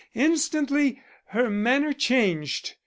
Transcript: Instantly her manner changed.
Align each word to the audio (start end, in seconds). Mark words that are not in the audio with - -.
Instantly 0.15 0.99
her 1.27 1.47
manner 1.47 1.93
changed. 1.93 2.73